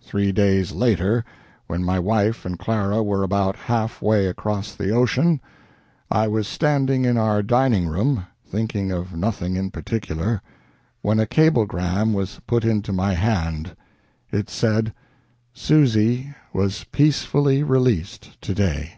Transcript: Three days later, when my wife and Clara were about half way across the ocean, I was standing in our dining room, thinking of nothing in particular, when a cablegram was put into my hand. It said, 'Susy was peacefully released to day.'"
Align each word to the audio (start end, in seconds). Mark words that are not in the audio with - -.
Three 0.00 0.32
days 0.32 0.72
later, 0.72 1.22
when 1.66 1.84
my 1.84 1.98
wife 1.98 2.46
and 2.46 2.58
Clara 2.58 3.02
were 3.02 3.22
about 3.22 3.56
half 3.56 4.00
way 4.00 4.26
across 4.26 4.74
the 4.74 4.88
ocean, 4.88 5.38
I 6.10 6.28
was 6.28 6.48
standing 6.48 7.04
in 7.04 7.18
our 7.18 7.42
dining 7.42 7.88
room, 7.88 8.26
thinking 8.42 8.90
of 8.90 9.14
nothing 9.14 9.54
in 9.54 9.70
particular, 9.70 10.40
when 11.02 11.20
a 11.20 11.26
cablegram 11.26 12.14
was 12.14 12.40
put 12.46 12.64
into 12.64 12.90
my 12.90 13.12
hand. 13.12 13.76
It 14.30 14.48
said, 14.48 14.94
'Susy 15.52 16.34
was 16.54 16.84
peacefully 16.84 17.62
released 17.62 18.40
to 18.40 18.54
day.'" 18.54 18.94